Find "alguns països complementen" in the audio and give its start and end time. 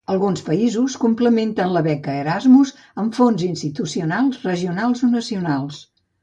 0.11-1.69